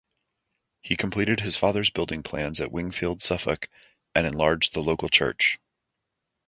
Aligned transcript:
He 0.81 0.95
completed 0.97 1.41
his 1.41 1.57
father's 1.57 1.91
building 1.91 2.23
plans 2.23 2.59
at 2.59 2.71
Wingfield, 2.71 3.21
Suffolk 3.21 3.69
and 4.15 4.25
enlarged 4.25 4.73
the 4.73 4.81
local 4.81 5.09
church. 5.09 5.59